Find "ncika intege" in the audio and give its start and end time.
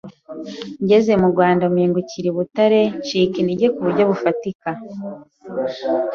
2.99-3.67